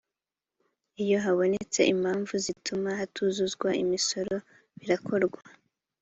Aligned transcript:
iyo 1.03 1.17
habonetse 1.25 1.79
impamvu 1.93 2.33
zituma 2.45 2.89
hatuzuzwa 2.99 3.69
imisoro 3.83 4.35
birakorwa 4.77 5.41